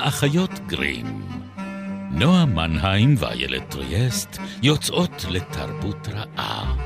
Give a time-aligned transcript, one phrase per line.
[0.00, 1.28] האחיות גרים.
[2.10, 4.28] נועה מנהיים ואיילת טריאסט
[4.62, 6.76] יוצאות לתרבות רעה.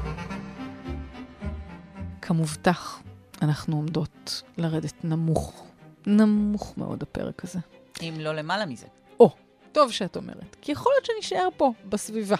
[2.23, 3.03] כמובטח,
[3.43, 5.67] אנחנו עומדות לרדת נמוך,
[6.07, 7.59] נמוך מאוד הפרק הזה.
[8.03, 8.87] אם לא למעלה מזה.
[9.21, 9.31] או,
[9.73, 12.37] טוב שאת אומרת, כי יכול להיות שנשאר פה, בסביבה.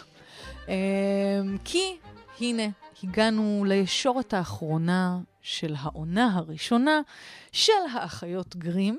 [0.69, 0.73] אמ,
[1.65, 1.97] כי
[2.41, 2.67] הנה,
[3.03, 7.01] הגענו לישורת האחרונה של העונה הראשונה
[7.53, 8.99] של האחיות גרים,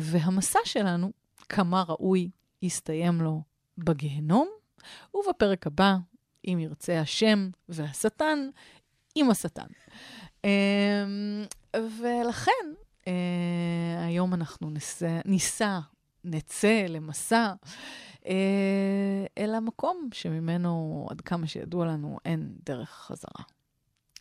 [0.00, 1.12] והמסע שלנו,
[1.48, 2.30] כמה ראוי,
[2.62, 3.42] יסתיים לו
[3.78, 4.48] בגיהנום,
[5.14, 5.96] ובפרק הבא,
[6.44, 8.48] אם ירצה השם והשטן,
[9.14, 9.66] עם השטן.
[10.44, 12.66] אמ, ולכן,
[13.08, 14.70] אה, היום אנחנו
[15.24, 15.80] ניסע,
[16.24, 17.52] נצא למסע
[18.26, 23.44] אה, אל המקום שממנו, עד כמה שידוע לנו, אין דרך חזרה.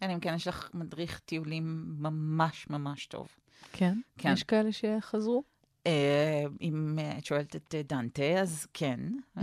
[0.03, 3.27] אלא אם כן יש לך מדריך טיולים ממש ממש טוב.
[3.73, 3.97] כן?
[4.17, 4.33] כן.
[4.33, 5.43] יש כאלה שחזרו?
[5.87, 8.99] אה, אם את שואלת את דנטה, אז כן.
[9.37, 9.41] Mm.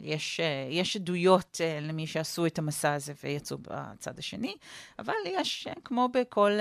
[0.00, 4.54] יש, יש עדויות למי שעשו את המסע הזה ויצאו בצד השני,
[4.98, 6.58] אבל יש, כמו בכל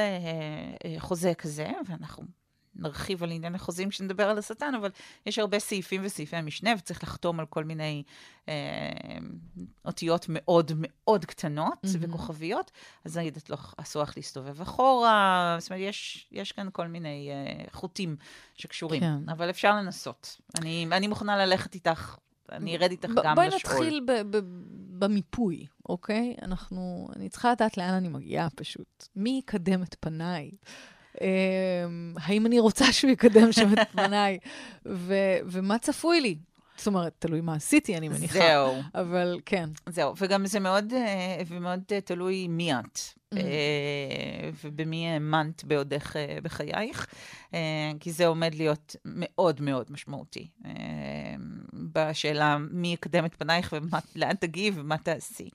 [1.00, 2.24] חוזה כזה, ואנחנו
[2.82, 4.90] נרחיב על עניין החוזים כשנדבר על השטן, אבל
[5.26, 8.04] יש הרבה סעיפים וסעיפי משנה, וצריך לחתום על כל מיני
[8.50, 8.54] אה,
[9.86, 11.98] אותיות מאוד מאוד קטנות mm-hmm.
[12.00, 12.72] וכוכביות,
[13.06, 17.30] אז נגיד, את לא אסור לך להסתובב אחורה, זאת אומרת, יש, יש כאן כל מיני
[17.32, 18.16] אה, חוטים
[18.56, 19.30] שקשורים, כן.
[19.30, 20.38] אבל אפשר לנסות.
[20.60, 22.18] אני, אני מוכנה ללכת איתך.
[22.52, 23.36] אני ארד איתך גם לשאול.
[23.36, 24.42] בואי נתחיל ב- ב-
[25.00, 26.36] במיפוי, אוקיי?
[26.42, 29.08] אנחנו, אני צריכה לדעת לאן אני מגיעה פשוט.
[29.16, 30.52] מי יקדם את פניי?
[31.22, 34.38] אמ, האם אני רוצה שהוא יקדם שם את פניי,
[35.46, 36.38] ומה צפוי לי?
[36.78, 38.34] זאת אומרת, תלוי מה עשיתי, אני מניחה.
[38.40, 38.82] זהו.
[38.96, 39.70] אבל כן.
[39.90, 43.38] זהו, וגם זה מאוד, אה, ומאוד אה, תלוי מי את, mm-hmm.
[44.64, 47.08] ובמי האמנת בעודך בחייך,
[48.00, 50.48] כי זה עומד להיות מאוד מאוד משמעותי
[51.74, 53.74] בשאלה מי יקדם את פנייך
[54.16, 55.50] ולאן תגיעי ומה תעשי.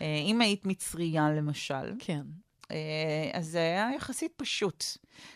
[0.00, 2.22] אם היית מצרייה, למשל, כן.
[2.70, 4.84] אה, אז זה היה יחסית פשוט.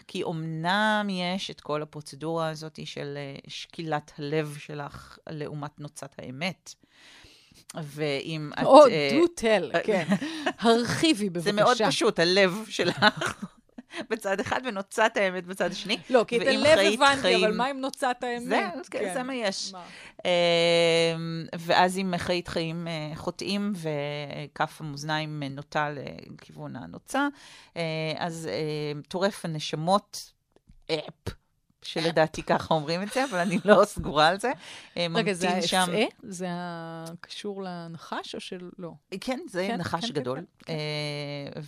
[0.08, 6.74] כי אמנם יש את כל הפרוצדורה הזאת של אה, שקילת הלב שלך לעומת נוצת האמת.
[7.74, 8.64] ואם את...
[8.64, 10.06] או, do tell, כן.
[10.58, 11.44] הרחיבי בבקשה.
[11.44, 13.04] זה מאוד פשוט, הלב שלך.
[14.12, 15.98] בצד אחד ונוצת האמת בצד השני.
[16.10, 17.44] לא, כי את הלב הבנתי, חיים...
[17.44, 18.48] אבל מה עם נוצת האמת?
[18.48, 18.98] זה, כן.
[18.98, 19.14] כן.
[19.14, 19.72] זה מה יש.
[19.72, 19.84] מה?
[20.24, 27.28] אמ, ואז אם חיית חיים אה, חוטאים וכף המאזניים נוטה לכיוון הנוצה,
[27.76, 27.82] אה,
[28.16, 30.32] אז אה, טורף הנשמות,
[30.90, 31.34] אפ.
[31.84, 34.52] שלדעתי ככה אומרים את זה, אבל אני לא סגורה על זה.
[34.96, 36.14] רגע, זה ה-FA?
[36.22, 36.48] זה
[37.20, 38.92] קשור לנחש או שלא?
[39.20, 40.38] כן, זה כן, נחש כן, גדול.
[40.38, 41.60] כן, כן.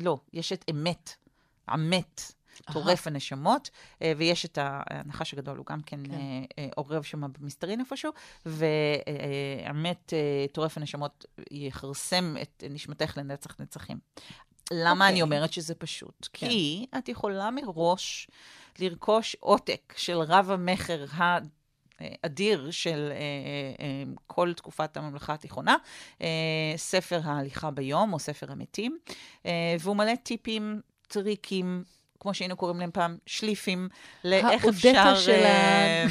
[0.00, 1.25] ולא, יש את אמת.
[1.68, 2.32] המת.
[2.72, 3.70] טורף הנשמות,
[4.02, 6.14] אה, ויש את הנחש הגדול, הוא גם כן, כן.
[6.58, 8.12] אה, אה, שם במסתרין איפשהו,
[8.46, 10.12] והמת
[10.52, 13.98] טורף הנשמות יכרסם את נשמתך לנצח נצחים.
[14.72, 15.08] למה okay.
[15.08, 15.36] אני אוקיי.
[15.36, 16.28] אומרת שזה פשוט?
[16.32, 16.48] כן.
[16.48, 18.28] כי את יכולה מראש
[18.78, 21.04] לרכוש עותק של רב המכר
[22.00, 23.12] האדיר של
[24.26, 25.76] כל תקופת הממלכה התיכונה,
[26.76, 28.98] ספר ההליכה ביום, או ספר המתים,
[29.80, 31.84] והוא מלא טיפים טריקים,
[32.20, 33.88] כמו שהיינו קוראים להם פעם, שליפים,
[34.24, 35.14] לאיך אפשר...
[35.16, 36.06] של ה...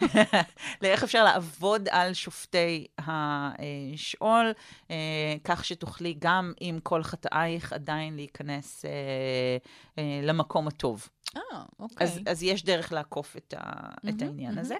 [0.82, 4.52] לאיך אפשר לעבוד על שופטי השאול,
[4.90, 4.96] אה,
[5.44, 8.90] כך שתוכלי גם עם כל חטאייך עדיין להיכנס אה,
[9.98, 11.08] אה, למקום הטוב.
[11.36, 11.42] אה,
[11.80, 12.06] אוקיי.
[12.06, 14.60] אז, אז יש דרך לעקוף את, ה, mm-hmm, את העניין mm-hmm.
[14.60, 14.76] הזה.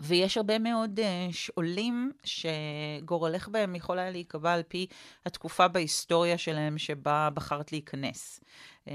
[0.00, 4.86] ויש הרבה מאוד uh, שאולים שגורלך בהם יכול היה להיקבע על פי
[5.26, 8.40] התקופה בהיסטוריה שלהם שבה בחרת להיכנס.
[8.88, 8.90] Uh,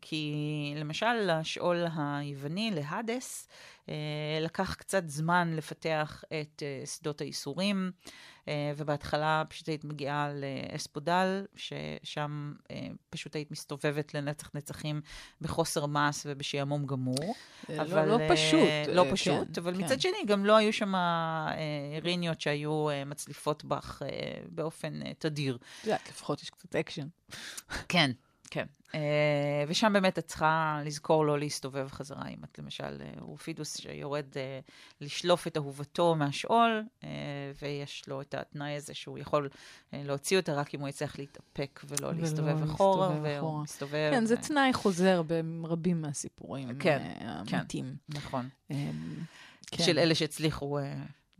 [0.00, 3.48] כי למשל, השאול היווני, להדס,
[3.86, 3.90] uh,
[4.40, 7.90] לקח קצת זמן לפתח את uh, שדות הייסורים.
[8.48, 10.28] אה, ובהתחלה פשוט היית מגיעה
[10.72, 15.00] לאספודל, ששם אה, פשוט היית מסתובבת לנצח נצחים
[15.40, 17.34] בחוסר מס ובשעמום גמור.
[17.68, 18.68] לא, אבל, לא פשוט.
[18.88, 19.84] לא פשוט, כן, אבל כן.
[19.84, 20.94] מצד שני, גם לא היו שם
[22.02, 24.02] ריניות שהיו מצליפות בך
[24.48, 25.58] באופן תדיר.
[25.80, 27.06] את יודעת, לפחות יש קצת אקשן.
[27.88, 28.10] כן.
[28.50, 28.66] כן.
[28.90, 28.94] Uh,
[29.68, 34.70] ושם באמת את צריכה לזכור לא להסתובב חזרה, אם את למשל אורפאוס שיורד uh,
[35.00, 36.84] לשלוף את אהובתו מהשאול,
[37.62, 39.48] ויש לו את התנאי הזה שהוא יכול
[39.92, 44.10] להוציא אותה רק אם הוא יצטרך להתאפק ולא, להסתובב אחורה, והוא מסתובב.
[44.12, 45.22] כן, זה תנאי חוזר
[45.62, 47.94] ברבים מהסיפורים כן, האמיתיים.
[48.12, 48.48] כן, נכון.
[48.72, 48.74] Um,
[49.66, 49.84] כן.
[49.84, 50.78] של אלה שהצליחו...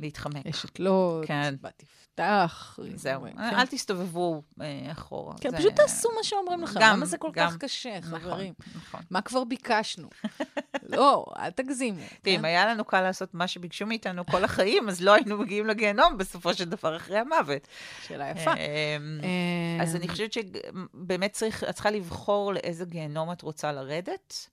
[0.01, 0.47] להתחמק.
[0.47, 1.55] אשת לוט, כן.
[1.61, 2.79] בת יפתח.
[2.95, 3.39] זהו, כן.
[3.39, 5.35] אל תסתובבו אה, אחורה.
[5.41, 5.57] כן, זה...
[5.57, 6.81] פשוט תעשו מה שאומרים לכם.
[6.83, 8.55] למה זה כל גם, כך קשה, נכון, חברים?
[8.77, 9.01] נכון.
[9.11, 10.09] מה כבר ביקשנו?
[10.97, 12.03] לא, אל תגזימו.
[12.23, 12.45] תראי, אם כן?
[12.45, 16.55] היה לנו קל לעשות מה שביקשו מאיתנו כל החיים, אז לא היינו מגיעים לגיהנום בסופו
[16.55, 17.69] של דבר אחרי המוות.
[18.07, 18.53] שאלה יפה.
[18.55, 19.21] אמ,
[19.83, 24.49] אז אני חושבת שבאמת צריך, את צריכה לבחור לאיזה גיהנום את רוצה לרדת.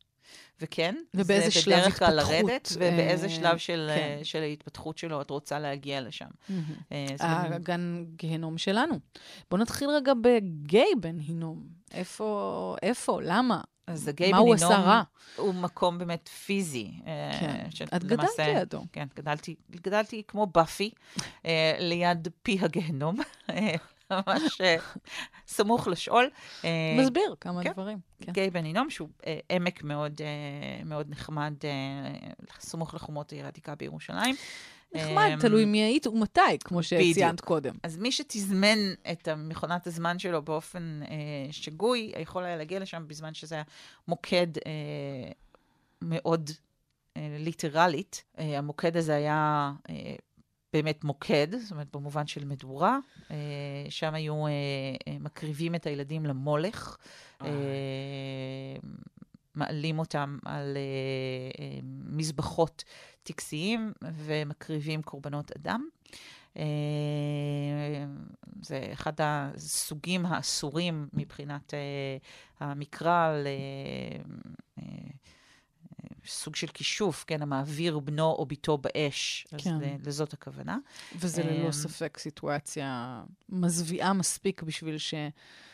[0.61, 4.17] וכן, ובאיזה זה שלב בדרך כלל לרדת, ובאיזה אה, שלב של, כן.
[4.19, 6.25] אה, של ההתפתחות שלו את רוצה להגיע לשם.
[6.49, 6.63] מהמם.
[6.91, 8.99] אה, הגן גיהנום שלנו.
[9.51, 11.63] בואו נתחיל רגע בגיי בן הינום.
[11.93, 13.61] איפה, איפה, למה?
[13.87, 15.03] אז הגיי בן הינום?
[15.35, 16.91] הוא מקום באמת פיזי.
[17.07, 17.85] אה, כן.
[17.95, 18.83] את גדלת לידו.
[18.91, 20.91] כן, גדלתי, גדלתי כמו באפי,
[21.79, 23.17] ליד פי הגיהנום,
[24.11, 24.75] ממש אה,
[25.47, 26.29] סמוך לשאול.
[26.65, 27.71] אה, מסביר כמה כן.
[27.71, 27.97] דברים.
[28.21, 28.31] כן.
[28.31, 30.21] גיא בן הינום, שהוא אה, עמק מאוד,
[30.85, 31.53] מאוד נחמד,
[32.59, 34.35] סמוך לחומות העיר העתיקה בירושלים.
[34.93, 37.41] נחמד, אה, תלוי מי היית ומתי, כמו שציינת.
[37.41, 37.75] קודם.
[37.83, 38.77] אז מי שתזמן
[39.11, 43.63] את מכונת הזמן שלו באופן אה, שגוי, יכול היה להגיע לשם בזמן שזה היה
[44.07, 45.31] מוקד אה,
[46.01, 46.49] מאוד
[47.17, 48.23] אה, ליטרלית.
[48.39, 50.15] אה, המוקד הזה היה אה,
[50.73, 52.97] באמת מוקד, זאת אומרת, במובן של מדורה.
[53.31, 53.35] אה,
[53.89, 54.51] שם היו אה,
[55.07, 56.97] אה, מקריבים את הילדים למולך.
[57.41, 57.47] אה,
[59.55, 60.77] מעלים אותם על
[61.83, 62.83] מזבחות
[63.23, 65.87] טקסיים ומקריבים קורבנות אדם.
[68.61, 71.73] זה אחד הסוגים האסורים מבחינת
[72.59, 73.47] המקרא ל...
[76.27, 79.47] סוג של כישוף, כן, המעביר בנו או בתו באש.
[79.51, 79.79] אז כן.
[79.79, 79.97] כן.
[80.05, 80.77] לזאת הכוונה.
[81.15, 84.97] וזה ללא אמ, ספק סיטואציה מזוויעה מספיק בשביל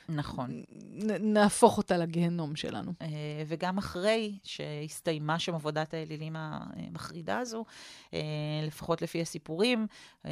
[0.09, 0.63] נכון.
[0.99, 2.93] שנהפוך אותה לגיהנום שלנו.
[3.01, 3.07] אה,
[3.47, 7.65] וגם אחרי שהסתיימה שם עבודת האלילים המחרידה הזו,
[8.13, 8.19] אה,
[8.67, 9.87] לפחות לפי הסיפורים,
[10.25, 10.31] אה,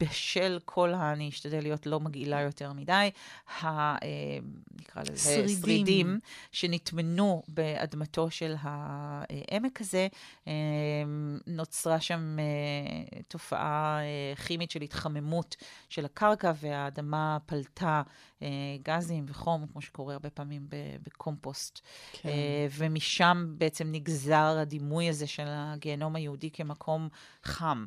[0.00, 1.12] בשל כל ה...
[1.12, 3.10] אני אשתדל להיות לא מגעילה יותר מדי,
[3.62, 3.96] ה...
[4.80, 5.56] נקרא לזה שרידים.
[5.62, 6.20] שרידים
[6.52, 10.08] שנטמנו באדמתו של העמק הזה,
[11.46, 12.36] נוצרה שם
[13.28, 14.00] תופעה
[14.46, 15.56] כימית של התחממות
[15.88, 18.02] של הקרקע, והאדמה פלטה
[18.82, 20.66] גזים וחום, כמו שקורה הרבה פעמים
[21.02, 21.80] בקומפוסט.
[22.12, 22.28] כן.
[22.28, 27.08] אה, ומשם בעצם נגזר הדימוי הזה של הגיהנום היהודי כמקום
[27.44, 27.86] חם.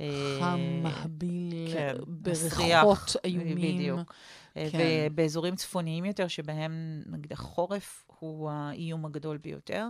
[0.00, 3.76] אה, חם, מהביל, כן, בריחות איומים.
[3.76, 4.14] בדיוק.
[4.56, 4.78] אה, כן.
[5.10, 9.88] ובאזורים צפוניים יותר, שבהם נגיד החורף הוא האיום הגדול ביותר,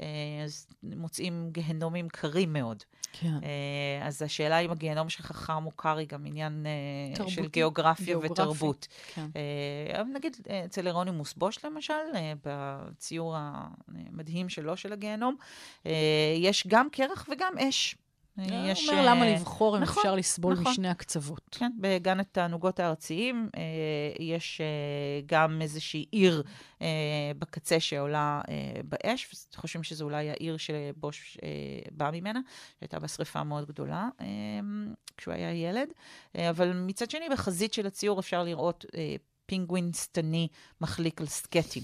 [0.00, 0.06] אה,
[0.44, 2.82] אז מוצאים גיהנומים קרים מאוד.
[3.12, 3.34] כן.
[3.42, 7.48] אה, אז השאלה אם הגיהנום שלך חם או קר היא גם עניין אה, תרבותי, של
[7.48, 8.32] גיאוגרפיה גיאוגרפי.
[8.32, 8.88] ותרבות.
[9.14, 9.26] כן.
[10.14, 12.02] נגיד אצל אירונימוס בוש למשל,
[12.44, 15.36] בציור המדהים שלו של הגיהנום,
[16.36, 17.96] יש גם קרח וגם אש.
[18.38, 20.72] אה, יש, אומר למה אה, לבחור אם נכון, אפשר לסבול נכון.
[20.72, 21.48] משני הקצוות.
[21.50, 23.62] כן, בגן התענוגות הארציים אה,
[24.20, 24.60] יש
[25.26, 26.42] גם איזושהי עיר
[27.38, 28.40] בקצה שעולה
[28.84, 31.38] באש, וחושבים שזו אולי העיר שבוש
[31.90, 32.40] בא ממנה,
[32.78, 34.08] שהייתה בה שריפה מאוד גדולה
[35.16, 35.88] כשהוא היה ילד.
[36.50, 38.84] אבל מצד שני, בחזית של הציור אפשר לראות
[39.46, 40.48] פינגווין שטני
[40.80, 41.82] מחליק על סקטים.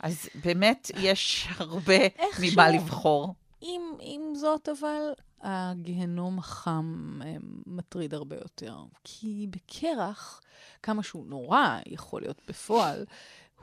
[0.00, 1.98] אז באמת יש הרבה
[2.42, 3.34] ממה לבחור.
[3.62, 7.36] עם, עם זאת, אבל, הגיהנום החם אה,
[7.66, 8.76] מטריד הרבה יותר.
[9.04, 10.40] כי בקרח,
[10.82, 13.04] כמה שהוא נורא יכול להיות בפועל,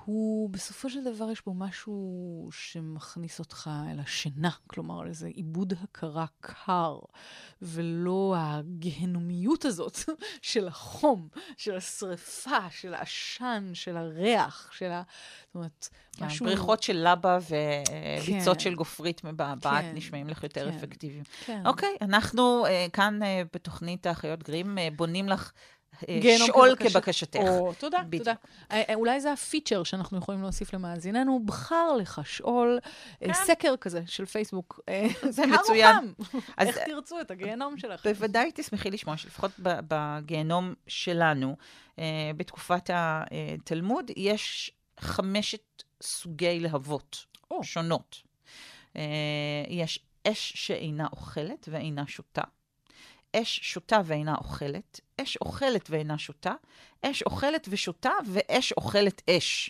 [0.06, 6.26] הוא, בסופו של דבר יש בו משהו שמכניס אותך אל השינה, כלומר, איזה עיבוד הכרה
[6.42, 7.00] קר,
[7.62, 9.98] ולא הגהנומיות הזאת
[10.42, 15.04] של החום, של השריפה, של העשן, של הריח, של ה...
[15.46, 15.90] זאת אומרת,
[16.22, 16.46] משהו...
[16.46, 18.64] בריחות של לבה וביצות כן.
[18.64, 19.92] של גופרית מבעבעת כן.
[19.96, 20.78] נשמעים לך יותר כן.
[20.78, 21.24] אפקטיביים.
[21.46, 21.66] כן.
[21.66, 25.52] אוקיי, אנחנו אה, כאן אה, בתוכנית האחיות גרים אה, בונים לך
[26.48, 27.40] שאול כבקשת- כבקשתך.
[27.40, 28.24] או, תודה, בדיוק.
[28.24, 28.34] תודה.
[28.72, 32.80] אה, אה, אולי זה הפיצ'ר שאנחנו יכולים להוסיף למאזיננו, בחר לך שאול,
[33.24, 33.34] אה, כן.
[33.34, 34.80] סקר כזה של פייסבוק.
[34.90, 36.14] אה, זה מצוין.
[36.58, 38.06] אז- איך תרצו את הגיהנום שלך?
[38.08, 41.56] בוודאי תשמחי לשמוע שלפחות בגיהנום שלנו,
[42.00, 42.06] אה,
[42.38, 45.64] בתקופת התלמוד, יש חמשת
[46.04, 47.26] סוגי להבות.
[47.64, 48.22] שונות.
[48.96, 49.02] אה,
[49.68, 52.42] יש אש שאינה אוכלת ואינה שותה,
[53.36, 56.54] אש שותה ואינה אוכלת, אש אוכלת ואינה שותה,
[57.02, 59.70] אש אוכלת ושותה ואש אוכלת אש.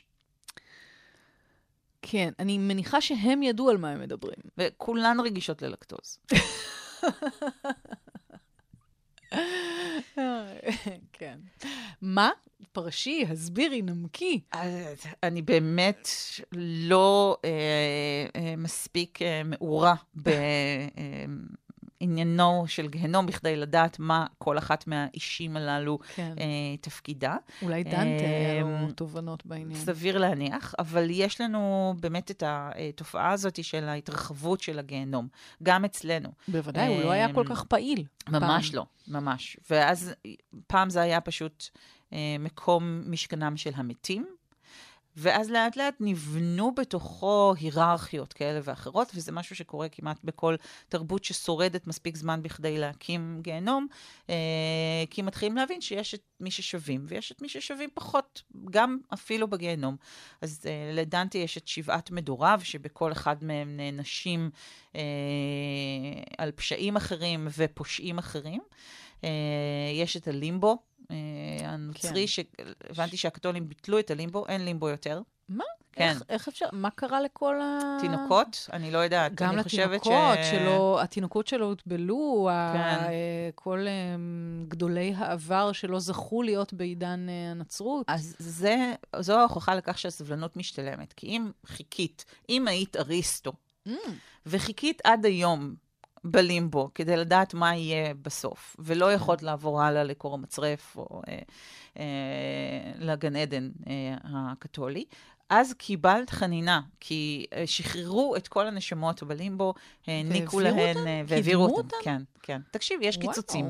[2.01, 4.39] כן, אני מניחה שהם ידעו על מה הם מדברים.
[4.57, 6.19] וכולן רגישות ללקטוז.
[11.13, 11.39] כן.
[12.01, 12.29] מה?
[12.71, 14.41] פרשי, הסבירי, נמקי.
[15.23, 16.07] אני באמת
[16.53, 17.49] לא אה,
[18.35, 19.95] אה, מספיק אה, מעורה
[21.99, 26.33] עניינו של גיהנום בכדי לדעת מה כל אחת מהאישים הללו כן.
[26.39, 27.35] אה, תפקידה.
[27.61, 29.79] אולי דנטה היה אמ, לו תובנות בעניין.
[29.79, 35.27] סביר להניח, אבל יש לנו באמת את התופעה הזאת של ההתרחבות של הגיהנום,
[35.63, 36.29] גם אצלנו.
[36.47, 38.03] בוודאי, הוא לא היה כל כך פעיל.
[38.29, 38.77] ממש פעם.
[38.77, 38.85] לא,
[39.19, 39.57] ממש.
[39.69, 40.13] ואז
[40.67, 41.69] פעם זה היה פשוט
[42.13, 44.25] אה, מקום משכנם של המתים,
[45.21, 50.55] ואז לאט לאט נבנו בתוכו היררכיות כאלה ואחרות, וזה משהו שקורה כמעט בכל
[50.89, 53.87] תרבות ששורדת מספיק זמן בכדי להקים גיהנום,
[54.29, 54.35] אה,
[55.09, 59.95] כי מתחילים להבין שיש את מי ששווים, ויש את מי ששווים פחות, גם אפילו בגיהנום.
[60.41, 64.49] אז אה, לדנטי יש את שבעת מדוריו, שבכל אחד מהם נענשים
[64.95, 65.01] אה,
[66.37, 68.61] על פשעים אחרים ופושעים אחרים.
[69.93, 70.77] יש את הלימבו,
[71.63, 72.43] הנוצרי, כן.
[72.87, 75.21] שהבנתי שהקתולים ביטלו את הלימבו, אין לימבו יותר.
[75.49, 75.63] מה?
[75.91, 76.09] כן.
[76.09, 76.65] איך, איך אפשר?
[76.71, 77.97] מה קרה לכל ה...
[78.01, 78.69] תינוקות?
[78.73, 79.35] אני לא יודעת.
[79.35, 80.09] גם לתינוקות
[80.43, 80.51] ש...
[80.51, 83.05] שלו, התינוקות שלו הוטבלו, ה- כן.
[83.05, 83.09] אה,
[83.55, 84.15] כל אה,
[84.67, 88.05] גדולי העבר שלא זכו להיות בעידן אה, הנצרות.
[88.09, 91.13] אז זה, זו ההוכחה לכך שהסבלנות משתלמת.
[91.13, 93.53] כי אם חיכית, אם היית אריסטו,
[93.87, 93.91] Mm,
[94.45, 95.75] וחיכית עד היום
[96.23, 101.39] בלימבו כדי לדעת מה יהיה בסוף, ולא יכולת לעבור הלאה לכור המצרף או אה,
[101.99, 102.03] אה,
[102.95, 105.05] לגן עדן אה, הקתולי,
[105.49, 109.73] אז קיבלת חנינה, כי אה, שחררו את כל הנשמות בלימבו,
[110.07, 111.07] העניקו להן, אותן?
[111.07, 111.97] אה, והעבירו קידמו אותן.
[112.03, 112.61] כן, כן.
[112.71, 113.27] תקשיב, יש וואו.
[113.27, 113.65] קיצוצים.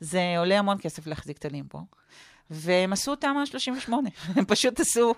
[0.00, 1.78] זה עולה המון כסף להחזיק את הלימבו.
[2.50, 5.14] והם עשו תמ"א 38, הם פשוט עשו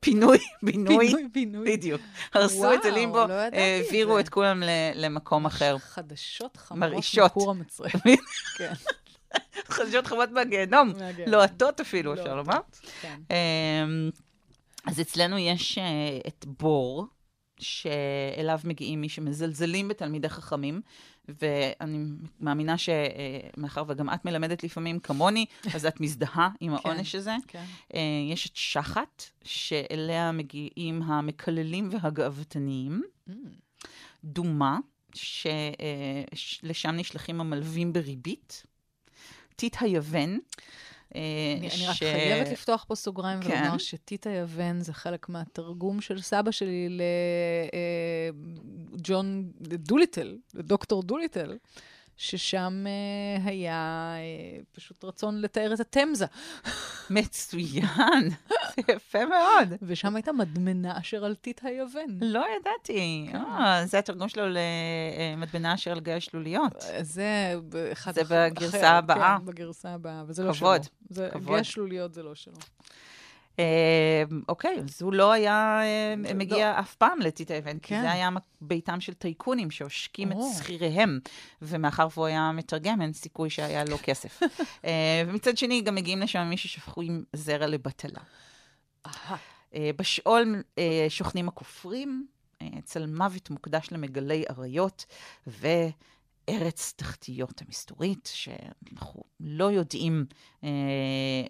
[0.00, 1.76] פינוי, בינוי, פינוי, פינוי.
[1.76, 2.00] בדיוק.
[2.34, 4.18] הרסו וואו, את הלימבו, לא העבירו.
[4.18, 4.62] את כולם
[4.94, 5.78] למקום אחר.
[5.78, 7.30] חדשות חמות מרעישות.
[7.30, 7.92] מכור המצרף.
[8.58, 8.72] כן.
[9.68, 10.92] חדשות חמות מהגיהנום.
[11.26, 12.34] לוהטות אפילו, אפשר.
[12.36, 12.58] לומר.
[13.00, 13.20] כן.
[13.30, 14.10] אמ,
[14.86, 17.06] אז אצלנו יש אה, את בור,
[17.58, 20.80] שאליו מגיעים מי שמזלזלים בתלמידי חכמים,
[21.28, 21.98] ואני
[22.40, 26.88] מאמינה שמאחר וגם את מלמדת לפעמים כמוני, אז את מזדהה עם כן.
[26.88, 27.34] העונש הזה.
[27.48, 27.64] כן.
[27.94, 28.00] אה,
[28.32, 33.02] יש את שחת, שאליה מגיעים המקללים והגאוותניים.
[33.28, 33.32] Mm.
[34.24, 34.78] דומה,
[36.34, 38.66] שלשם נשלחים המלווים בריבית.
[39.56, 40.38] טיט היוון.
[41.16, 41.20] אה,
[41.58, 43.50] אני, אני רק ש- חייבת לפתוח פה סוגריים כן.
[43.62, 46.98] ולומר שטיטה יוון זה חלק מהתרגום של סבא שלי
[48.94, 51.56] לג'ון דוליטל, לדוקטור דוליטל,
[52.16, 56.26] ששם אה, היה אה, פשוט רצון לתאר את התמזה,
[57.10, 58.30] מצוין,
[58.76, 59.68] זה יפה מאוד.
[59.82, 62.18] ושם הייתה מדמנה אשר על טיט היוון.
[62.20, 63.28] לא ידעתי.
[63.32, 63.36] כן.
[63.36, 64.44] אה, זה התרגום שלו
[65.36, 66.84] למדבנה אשר על גיא השלוליות.
[67.00, 69.36] זה באחד זה בגרסה אחר, הבאה.
[69.38, 70.66] כן, בגרסה הבאה, וזה לא שלו.
[70.66, 70.86] כבוד,
[71.32, 71.54] כבוד.
[71.56, 72.54] גיא שלוליות זה לא שלו.
[73.58, 76.34] אה, אוקיי, אז הוא לא היה אה, לא.
[76.34, 78.00] מגיע אף פעם לטיט היוון, כי כן.
[78.02, 78.28] זה היה
[78.60, 80.36] ביתם של טייקונים שעושקים את.
[80.58, 81.18] שכיריהם,
[81.62, 84.40] ומאחר והוא היה מתרגם, אין סיכוי שהיה לו כסף.
[84.84, 88.20] אה, ומצד שני, גם מגיעים לשם מי ששפכו עם זרע לבטלה.
[89.96, 90.62] בשאול
[91.08, 92.26] שוכנים הכופרים,
[92.62, 95.04] אה, צל מוות מוקדש למגלי אריות,
[96.50, 100.26] וארץ תחתיות המסתורית, שאנחנו לא יודעים
[100.64, 100.68] אה,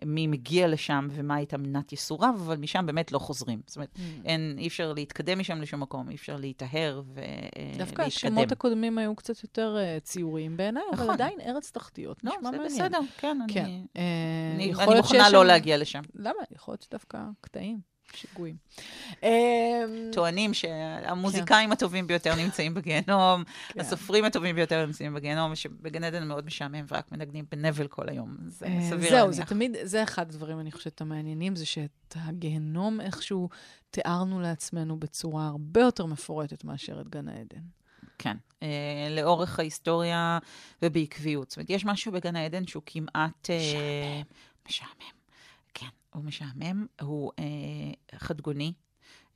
[0.07, 3.61] מי מגיע לשם ומה הייתה מנת ייסוריו, אבל משם באמת לא חוזרים.
[3.67, 3.99] זאת אומרת, Mm.
[4.25, 7.79] אין, אי אפשר להתקדם משם לשום מקום, אי אפשר להיטהר ולהתקדם.
[7.79, 11.15] דווקא השמות הקודמים היו קצת יותר אה, ציוריים בעיניי, אבל נכון.
[11.15, 12.67] עדיין ארץ תחתיות, לא, נשמע זה מעניין.
[12.79, 13.65] בסדר, כן, כן.
[13.65, 14.03] אני, אה,
[14.55, 16.03] אני, אני מוכנה לא שם- להגיע לשם.
[16.15, 16.33] למה?
[16.55, 18.57] יכול להיות שדווקא קטעים, שיגועים.
[19.25, 23.81] אה, טוענים שהמוזיקאים הטובים ביותר נמצאים בגיהנום, כן.
[23.81, 28.37] הסופרים הטובים ביותר נמצאים בגיהנום, ושבגן עדן מאוד משעמם ורק מנגנים בנבל כל היום.
[28.47, 29.31] זה אה, סביר זהו, להניח.
[29.31, 33.49] זה תמיד, זה אחד הדברים, אני חושבת, המעניינים, זה שאת הגיהנום איכשהו
[33.91, 37.63] תיארנו לעצמנו בצורה הרבה יותר מפורטת מאשר את גן העדן.
[38.19, 38.69] כן, אה,
[39.11, 40.39] לאורך ההיסטוריה
[40.83, 41.51] ובעקביות.
[41.51, 43.51] זאת אומרת, יש משהו בגן העדן שהוא כמעט...
[43.51, 44.23] אה,
[44.69, 45.24] משעמם.
[46.15, 48.73] כן, הוא משעמם, הוא אה, חדגוני,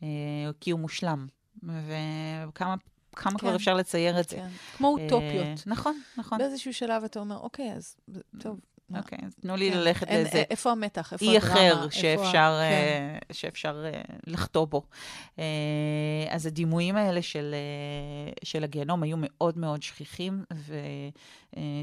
[0.02, 0.08] אה,
[0.60, 1.26] כי הוא מושלם.
[1.62, 2.74] וכמה
[3.16, 3.54] כמה כבר כן.
[3.54, 4.36] אפשר לצייר את זה.
[4.36, 4.48] כן.
[4.76, 5.66] כמו אה, אוטופיות.
[5.66, 6.38] נכון, נכון.
[6.38, 7.96] באיזשהו שלב אתה אומר, אוקיי, אז
[8.38, 8.60] טוב.
[8.90, 11.12] מה- אוקיי, אז תנו לי כן, ללכת אין- לאיזה איפה המתח?
[11.12, 11.52] איפה אי הדרמה?
[11.52, 13.18] אחר איפה שאפשר, ה- כן.
[13.28, 14.82] אה, שאפשר אה, לחטוא בו.
[15.38, 15.44] אה,
[16.30, 20.44] אז הדימויים האלה של, אה, של הגיהנום היו מאוד מאוד שכיחים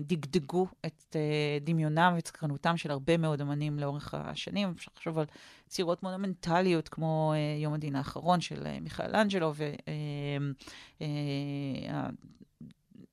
[0.01, 1.21] ודגדגו את אה,
[1.61, 4.73] דמיונם ואת סקרנותם של הרבה מאוד אמנים לאורך השנים.
[4.77, 5.25] אפשר לחשוב על
[5.67, 9.53] צירות מונומנטליות כמו אה, יום הדין האחרון של אה, מיכאל אנג'לו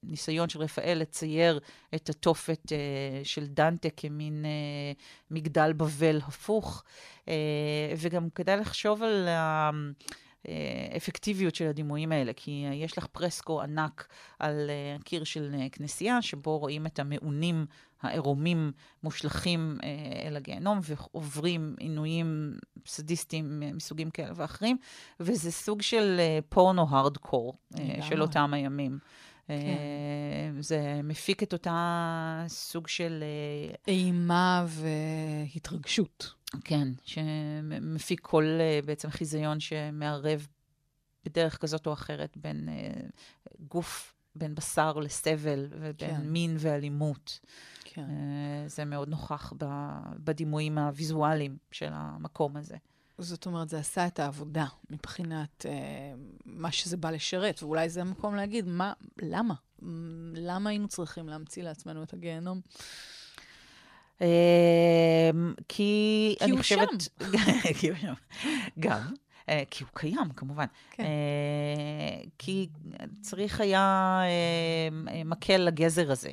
[0.02, 1.60] והניסיון של רפאל לצייר
[1.94, 4.92] את התופת אה, של דנטה כמין אה,
[5.30, 6.84] מגדל בבל הפוך.
[7.28, 7.34] אה,
[7.96, 9.70] וגם כדאי לחשוב על ה...
[10.92, 16.86] האפקטיביות של הדימויים האלה, כי יש לך פרסקו ענק על הקיר של כנסייה, שבו רואים
[16.86, 17.66] את המעונים
[18.02, 19.78] העירומים מושלכים
[20.26, 22.52] אל הגיהנום ועוברים עינויים
[22.86, 24.76] סדיסטיים מסוגים כאלה ואחרים,
[25.20, 27.54] וזה סוג של פורנו הארדקור
[28.00, 28.98] של אותם הימים.
[29.46, 30.60] כן.
[30.60, 33.24] זה מפיק את אותה סוג של...
[33.88, 36.34] אימה והתרגשות.
[36.64, 38.44] כן, שמפיק כל
[38.84, 40.46] בעצם חיזיון שמערב
[41.24, 42.68] בדרך כזאת או אחרת בין
[43.68, 46.28] גוף, בין בשר לסבל, ובין כן.
[46.28, 47.40] מין ואלימות.
[47.84, 48.08] כן.
[48.66, 49.52] זה מאוד נוכח
[50.18, 52.76] בדימויים הוויזואליים של המקום הזה.
[53.22, 55.72] זאת אומרת, זה עשה את העבודה מבחינת אה,
[56.46, 59.54] מה שזה בא לשרת, ואולי זה המקום להגיד, מה, למה?
[60.34, 62.60] למה היינו צריכים להמציא לעצמנו את הגיהנום?
[64.22, 65.30] אה,
[65.68, 66.88] כי אני חושבת...
[67.78, 68.12] כי הוא שם.
[68.80, 69.14] גם.
[69.48, 70.66] אה, כי הוא קיים, כמובן.
[70.90, 71.02] כן.
[71.02, 72.68] אה, כי
[73.20, 76.30] צריך היה אה, מקל לגזר הזה.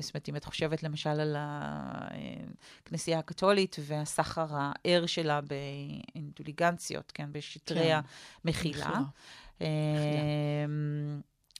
[0.00, 7.80] זאת אומרת, אם את חושבת למשל על הכנסייה הקתולית והסחר הער שלה באינטוליגנציות, כן, בשטרי
[7.80, 8.00] כן.
[8.44, 9.00] המחילה.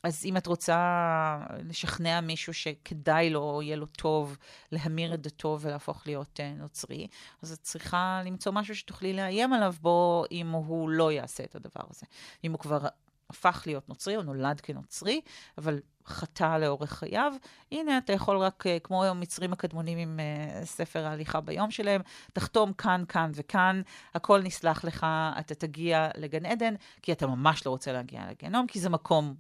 [0.03, 1.39] אז אם את רוצה
[1.69, 4.37] לשכנע מישהו שכדאי לו, או יהיה לו טוב,
[4.73, 7.07] להמיר את דתו ולהפוך להיות uh, נוצרי,
[7.43, 11.81] אז את צריכה למצוא משהו שתוכלי לאיים עליו בו אם הוא לא יעשה את הדבר
[11.91, 12.07] הזה.
[12.45, 12.87] אם הוא כבר
[13.31, 15.21] הפך להיות נוצרי, או נולד כנוצרי,
[15.59, 17.33] אבל חטא לאורך חייו,
[17.73, 22.01] הנה, אתה יכול רק, uh, כמו המצרים הקדמונים עם uh, ספר ההליכה ביום שלהם,
[22.33, 23.83] תחתום כאן, כאן וכאן,
[24.15, 25.07] הכל נסלח לך,
[25.41, 29.35] אתה תגיע לגן עדן, כי אתה ממש לא רוצה להגיע לגיהנום, כי זה מקום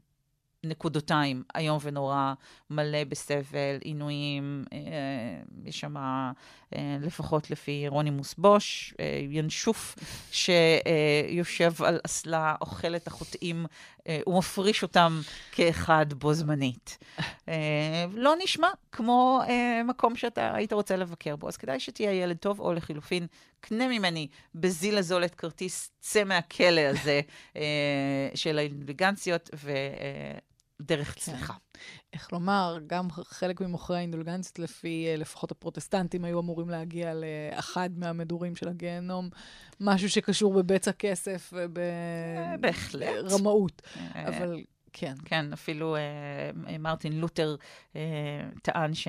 [0.64, 2.34] נקודותיים, איום ונורא,
[2.70, 4.78] מלא בסבל, עינויים, אה,
[5.64, 6.32] יש שם, אה,
[7.00, 9.96] לפחות לפי רונימוס בוש, אה, ינשוף
[10.32, 13.66] שיושב על אסלה, אוכל את החוטאים
[14.08, 15.20] אה, ומפריש אותם
[15.52, 16.98] כאחד בו זמנית.
[17.48, 22.36] אה, לא נשמע כמו אה, מקום שאתה היית רוצה לבקר בו, אז כדאי שתהיה ילד
[22.36, 23.26] טוב, או לחילופין,
[23.60, 27.20] קנה ממני בזיל הזול את כרטיס, צא מהכלא הזה
[28.34, 29.72] של האינטליגנציות, ו...
[30.80, 31.20] אה, דרך כן.
[31.20, 31.54] צליחה.
[32.12, 38.56] איך לומר, גם חלק ממוכרי האינדולגנציות, לפי אה, לפחות הפרוטסטנטים, היו אמורים להגיע לאחד מהמדורים
[38.56, 39.28] של הגיהנום,
[39.80, 41.52] משהו שקשור בבצע כסף
[42.92, 43.82] וברמאות.
[43.96, 44.62] אה, אבל
[44.92, 45.14] כן.
[45.24, 47.56] כן, אפילו אה, מרטין לותר
[47.96, 48.00] אה,
[48.62, 49.08] טען ש...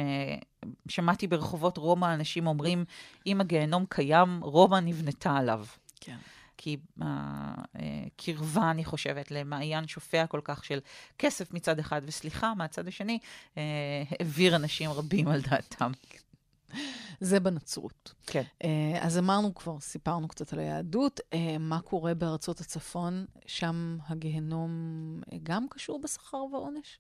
[0.90, 2.86] שמעתי ברחובות רומא אנשים אומרים,
[3.28, 5.66] אם הגיהנום קיים, רומא נבנתה עליו.
[6.02, 6.18] כן.
[6.64, 10.80] כי הקרבה, אה, אני חושבת, למעיין שופע כל כך של
[11.18, 13.20] כסף מצד אחד וסליחה מהצד השני,
[13.58, 15.92] אה, העביר אנשים רבים על דעתם.
[17.20, 18.14] זה בנצרות.
[18.28, 18.44] כן.
[18.64, 21.20] אה, אז אמרנו כבר, סיפרנו קצת על היהדות.
[21.60, 23.26] מה קורה בארצות הצפון?
[23.46, 24.72] שם הגיהנום
[25.44, 27.00] גם קשור בשכר ועונש?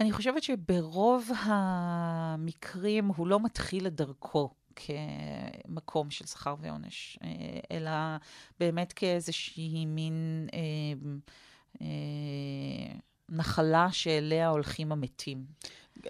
[0.00, 7.28] אני חושבת שברוב המקרים הוא לא מתחיל את דרכו כמקום של שכר ועונש, אה,
[7.70, 7.90] אלא
[8.60, 10.60] באמת כאיזושהי מין אה,
[11.80, 11.86] אה,
[13.28, 15.44] נחלה שאליה הולכים המתים.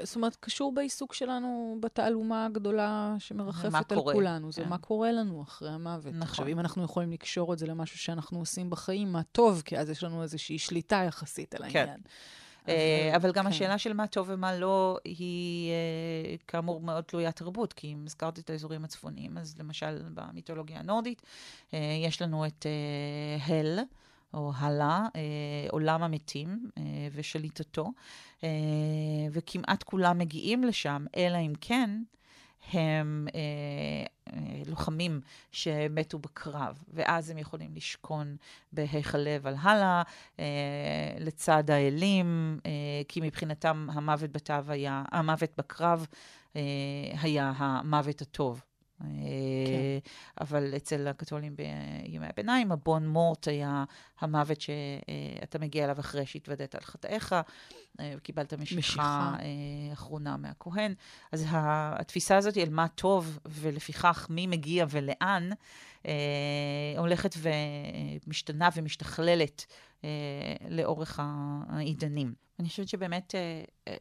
[0.03, 4.53] זאת אומרת, קשור בעיסוק שלנו בתעלומה הגדולה שמרחפת על קורה, כולנו.
[4.53, 4.69] זה כן.
[4.69, 6.15] מה קורה לנו אחרי המוות.
[6.15, 6.23] נכון.
[6.23, 9.91] עכשיו, אם אנחנו יכולים לקשור את זה למשהו שאנחנו עושים בחיים, מה טוב, כי אז
[9.91, 11.79] יש לנו איזושהי שליטה יחסית על כן.
[11.79, 11.97] העניין.
[11.97, 12.11] כן.
[12.69, 13.51] אה, אבל גם כן.
[13.51, 18.41] השאלה של מה טוב ומה לא, היא אה, כאמור מאוד תלויה תרבות, כי אם הזכרתי
[18.41, 21.23] את האזורים הצפוניים, אז למשל במיתולוגיה הנורדית,
[21.75, 22.67] אה, יש לנו את
[23.47, 23.79] הל.
[24.35, 25.07] או הלה,
[25.71, 26.71] עולם המתים
[27.13, 27.93] ושליטתו,
[29.33, 31.91] וכמעט כולם מגיעים לשם, אלא אם כן
[32.73, 33.41] הם אה,
[34.24, 34.24] אה,
[34.67, 35.21] לוחמים
[35.53, 38.37] שמתו בקרב, ואז הם יכולים לשכון
[38.73, 40.03] בהיכלי ולהלה,
[40.39, 40.45] אה,
[41.19, 42.71] לצד האלים, אה,
[43.09, 46.07] כי מבחינתם המוות בתו היה, המוות בקרב
[46.57, 46.63] אה,
[47.23, 48.63] היה המוות הטוב.
[48.99, 49.07] כן.
[50.41, 53.85] אבל אצל הקתולים בימי הביניים, הבון מורט היה
[54.21, 57.35] המוות שאתה מגיע אליו אחרי שהתוודית על חטאיך,
[58.17, 59.37] וקיבלת משיכה, משיכה.
[59.93, 60.95] אחרונה מהכהן.
[61.33, 65.51] אז התפיסה הזאת היא על מה טוב, ולפיכך מי מגיע ולאן,
[66.99, 67.35] הולכת
[68.27, 69.67] ומשתנה ומשתכללת
[70.69, 71.21] לאורך
[71.69, 72.35] העידנים.
[72.59, 73.35] אני חושבת שבאמת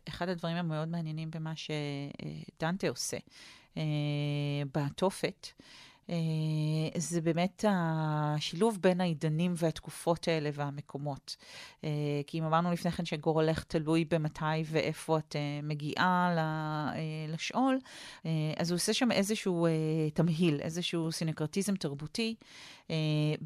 [0.09, 3.21] אחד הדברים המאוד מעניינים במה שדנטה עושה, אה,
[4.73, 5.47] בתופת,
[6.09, 6.15] אה,
[6.97, 11.35] זה באמת השילוב בין העידנים והתקופות האלה והמקומות.
[11.83, 11.89] אה,
[12.27, 16.35] כי אם אמרנו לפני כן שגורלך תלוי במתי ואיפה את מגיעה
[17.29, 17.79] לשאול,
[18.57, 19.67] אז הוא עושה שם איזשהו
[20.13, 22.82] תמהיל, איזשהו סינקרטיזם תרבותי, אה,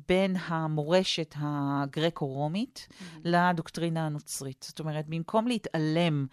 [0.08, 3.20] בין המורשת הגרקו-רומית mm-hmm.
[3.24, 4.66] לדוקטרינה הנוצרית.
[4.70, 6.26] זאת אומרת, במקום להתעלם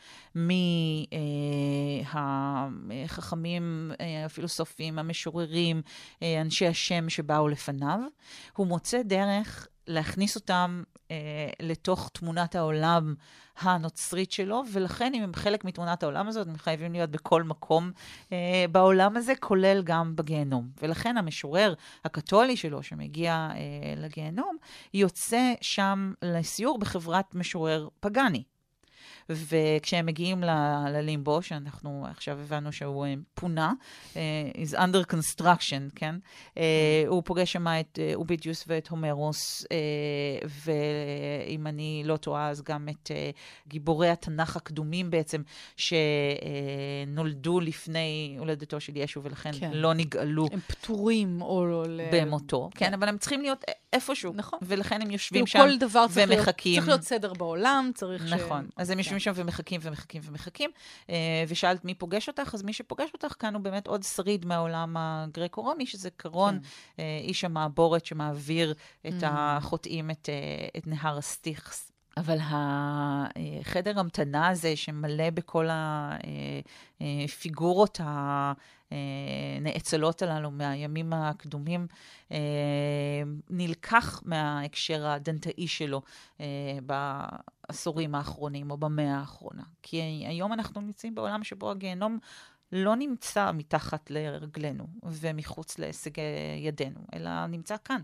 [2.85, 5.83] מהחכמים, אה, אה, הפילוסופים, המשוררים,
[6.23, 8.01] אה, אנשי השם שבאו לפניו,
[8.57, 11.17] הוא מוצא דרך להכניס אותם אה,
[11.61, 13.15] לתוך תמונת העולם
[13.59, 17.91] הנוצרית שלו, ולכן אם הם חלק מתמונת העולם הזאת, הם חייבים להיות בכל מקום
[18.33, 20.69] אה, בעולם הזה, כולל גם בגיהנום.
[20.83, 23.57] ולכן המשורר הקתולי שלו, שמגיע אה,
[23.97, 24.57] לגיהנום,
[24.95, 28.43] יוצא שם לסיור בחברת משורר פגאני.
[29.31, 30.43] וכשהם מגיעים
[30.91, 33.73] ללימבו, שאנחנו עכשיו הבנו שהוא אה, פונה,
[34.13, 34.17] uh,
[34.55, 36.15] is under construction, כן?
[36.55, 36.59] Uh,
[37.07, 39.67] הוא פוגש שם את אובידיוס ואת הומרוס,
[40.65, 43.11] ואם אני לא טועה, אז גם את
[43.69, 45.43] גיבורי התנ"ך הקדומים בעצם,
[45.77, 49.71] שנולדו לפני הולדתו של ישו, ולכן כן.
[49.75, 50.47] לא נגאלו.
[50.53, 52.05] הם פטורים או לא...
[52.13, 54.33] במותו, כן, כן, אבל הם צריכים להיות איפשהו.
[54.37, 54.59] נכון.
[54.63, 55.79] ולכן הם יושבים שם ומחכים.
[55.79, 58.39] כל דבר צריך להיות, צריך להיות סדר בעולם, צריך נכון.
[58.39, 58.43] ש...
[58.43, 58.69] נכון.
[58.77, 60.71] אז הם יושבים יושבים שם ומחכים ומחכים ומחכים.
[61.11, 64.97] אה, ושאלת מי פוגש אותך, אז מי שפוגש אותך כאן הוא באמת עוד שריד מהעולם
[64.99, 67.03] הגרקו-רומי, שזה קרון, כן.
[67.03, 68.75] אה, איש המעבורת שמעביר
[69.07, 69.27] את mm.
[69.27, 71.94] החוטאים, את, אה, את נהר הסטיכס.
[72.17, 75.69] אבל החדר המתנה הזה שמלא בכל
[77.01, 78.01] הפיגורות
[78.91, 81.87] הנאצלות הללו מהימים הקדומים,
[83.51, 86.03] נלקח מההקשר הדנטאי שלו
[86.87, 89.63] בעשורים האחרונים או במאה האחרונה.
[89.83, 92.19] כי היום אנחנו נמצאים בעולם שבו הגיהנום
[92.73, 96.23] לא נמצא מתחת לרגלינו ומחוץ להישגי
[96.59, 98.01] ידינו, אלא נמצא כאן.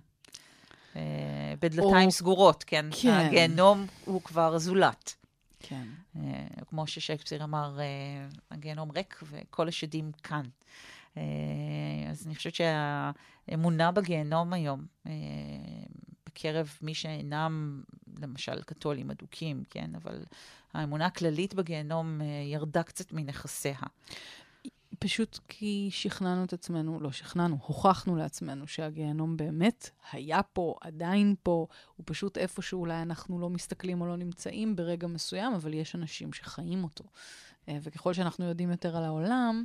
[0.97, 2.11] אה, בדלתיים או...
[2.11, 2.87] סגורות, כן?
[3.03, 3.11] כן.
[3.11, 5.15] הגיהנום הוא כבר זולת.
[5.61, 5.87] כן.
[6.17, 6.21] Uh,
[6.69, 10.43] כמו ששייקספיר אמר, uh, הגיהנום ריק וכל השדים כאן.
[12.11, 14.87] אז אני חושבת שהאמונה בגיהנום היום,
[16.27, 17.83] בקרב מי שאינם,
[18.23, 19.91] למשל, קתולים אדוקים, כן?
[19.95, 20.25] אבל
[20.75, 23.79] האמונה הכללית בגיהנום ירדה קצת מנכסיה.
[25.03, 31.67] פשוט כי שכנענו את עצמנו, לא שכנענו, הוכחנו לעצמנו שהגיהנום באמת היה פה, עדיין פה,
[31.97, 36.33] הוא פשוט איפה שאולי אנחנו לא מסתכלים או לא נמצאים ברגע מסוים, אבל יש אנשים
[36.33, 37.05] שחיים אותו.
[37.69, 39.65] אה, וככל שאנחנו יודעים יותר על העולם,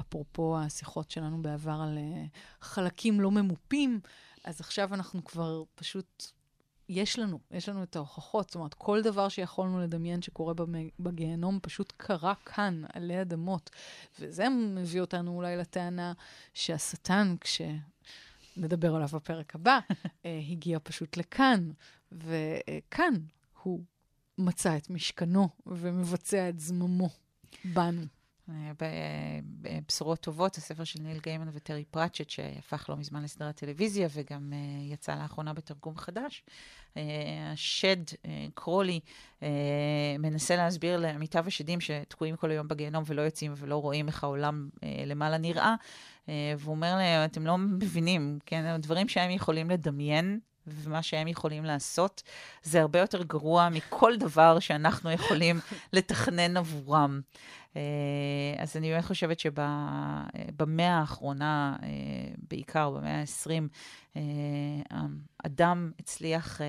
[0.00, 2.24] אפרופו השיחות שלנו בעבר על אה,
[2.60, 4.00] חלקים לא ממופים,
[4.44, 6.32] אז עכשיו אנחנו כבר פשוט
[6.88, 8.48] יש לנו, יש לנו את ההוכחות.
[8.48, 10.54] זאת אומרת, כל דבר שיכולנו לדמיין שקורה
[11.00, 13.70] בגיהנום פשוט קרה כאן, עלי אדמות.
[14.20, 16.12] וזה מביא אותנו אולי לטענה
[16.54, 19.78] שהשטן, כשנדבר עליו בפרק הבא,
[20.26, 21.70] אה, הגיע פשוט לכאן,
[22.12, 23.14] וכאן
[23.62, 23.80] הוא
[24.38, 27.08] מצא את משכנו ומבצע את זממו
[27.64, 28.15] בנו.
[28.48, 34.52] בבשורות טובות, הספר של ניל גיימן וטרי פרצ'ט, שהפך לא מזמן לסדרת טלוויזיה וגם
[34.90, 36.44] יצא לאחרונה בתרגום חדש.
[37.52, 37.96] השד,
[38.54, 39.00] קרולי,
[40.18, 44.68] מנסה להסביר למיטב השדים שתקועים כל היום בגיהנום ולא יוצאים ולא רואים איך העולם
[45.06, 45.74] למעלה נראה,
[46.28, 52.22] והוא אומר להם, אתם לא מבינים, כן, הדברים שהם יכולים לדמיין, ומה שהם יכולים לעשות,
[52.62, 55.60] זה הרבה יותר גרוע מכל דבר שאנחנו יכולים
[55.92, 57.20] לתכנן עבורם.
[57.76, 61.88] אה, אז אני באמת חושבת שבמאה האחרונה, אה,
[62.48, 63.50] בעיקר במאה ה-20,
[64.16, 64.20] אה,
[65.44, 66.60] אדם הצליח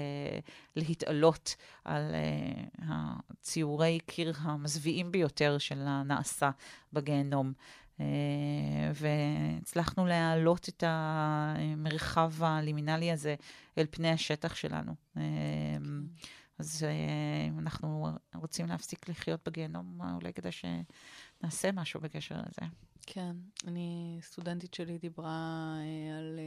[0.75, 1.55] להתעלות
[1.85, 2.03] על
[2.87, 6.49] הציורי קיר המזוויעים ביותר של הנעשה
[6.93, 7.53] בגיהנום.
[8.93, 13.35] והצלחנו להעלות את המרחב הלימינלי הזה
[13.77, 14.95] אל פני השטח שלנו.
[15.13, 15.21] כן.
[16.59, 22.71] אז uh, אנחנו רוצים להפסיק לחיות בגיהנום, אולי כדאי שנעשה משהו בקשר לזה.
[23.05, 23.35] כן,
[23.67, 25.75] אני, סטודנטית שלי דיברה
[26.17, 26.39] על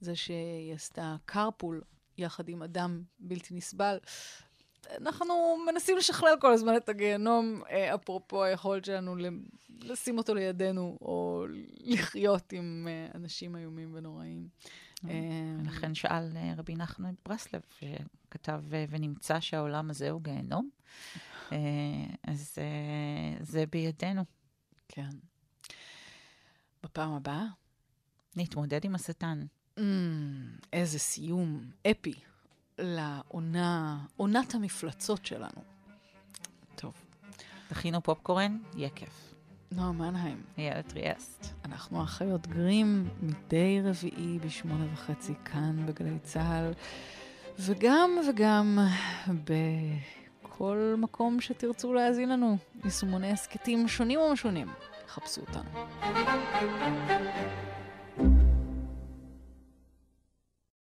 [0.00, 1.84] זה שהיא עשתה carpool
[2.18, 3.98] יחד עם אדם בלתי נסבל.
[5.00, 9.16] אנחנו מנסים לשכלל כל הזמן את הגיהנום, uh, אפרופו היכולת שלנו
[9.80, 11.46] לשים אותו לידינו, או
[11.80, 14.48] לחיות עם uh, אנשים איומים ונוראים.
[15.04, 17.60] ולכן שאל רבי נחמן ברסלב,
[18.30, 20.70] כתב ונמצא שהעולם הזה הוא גיהנום.
[21.52, 21.58] אה,
[22.24, 24.24] אז אה, זה בידינו.
[24.88, 25.10] כן.
[26.82, 27.44] בפעם הבאה?
[28.36, 29.46] נתמודד עם השטן.
[29.78, 29.82] Mm,
[30.72, 32.14] איזה סיום אפי
[32.82, 35.62] לעונה, עונת המפלצות שלנו.
[36.74, 36.92] טוב.
[37.68, 39.34] תכינו פופקורן, יהיה כיף.
[39.72, 40.42] נועה מנהיים.
[40.58, 41.46] איילה טריאסט.
[41.64, 46.72] אנחנו אחיות גרים מדי רביעי בשמונה וחצי כאן בגלי צה"ל.
[47.58, 48.78] וגם וגם
[49.44, 54.68] בכל מקום שתרצו להאזין לנו, יישומוני הסכתים שונים ומשונים,
[55.08, 55.70] חפשו אותנו.